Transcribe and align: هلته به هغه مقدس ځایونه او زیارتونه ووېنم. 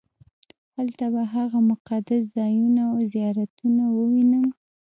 هلته 0.75 1.05
به 1.13 1.21
هغه 1.35 1.59
مقدس 1.71 2.21
ځایونه 2.37 2.83
او 2.93 2.97
زیارتونه 3.13 3.83
ووېنم. 3.89 4.45